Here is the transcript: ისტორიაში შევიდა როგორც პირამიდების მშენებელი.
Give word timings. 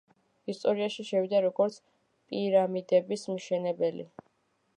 ისტორიაში 0.53 1.05
შევიდა 1.09 1.41
როგორც 1.47 1.77
პირამიდების 2.33 3.29
მშენებელი. 3.37 4.09